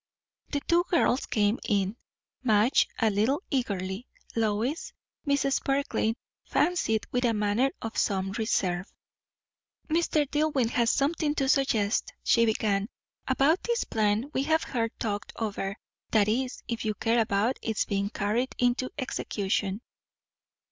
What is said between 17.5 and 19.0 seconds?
it's being carried into